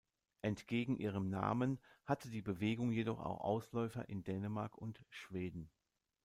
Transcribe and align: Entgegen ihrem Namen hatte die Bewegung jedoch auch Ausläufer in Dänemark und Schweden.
Entgegen 0.41 0.97
ihrem 0.97 1.29
Namen 1.29 1.77
hatte 2.07 2.31
die 2.31 2.41
Bewegung 2.41 2.91
jedoch 2.91 3.19
auch 3.19 3.41
Ausläufer 3.41 4.09
in 4.09 4.23
Dänemark 4.23 4.75
und 4.75 4.99
Schweden. 5.11 5.69